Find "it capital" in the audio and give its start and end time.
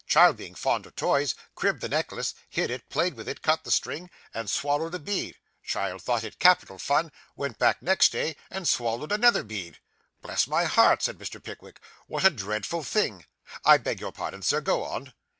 6.23-6.79